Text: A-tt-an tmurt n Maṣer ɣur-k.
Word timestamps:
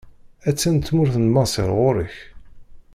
A-tt-an 0.49 0.77
tmurt 0.79 1.15
n 1.19 1.25
Maṣer 1.33 1.69
ɣur-k. 1.77 2.15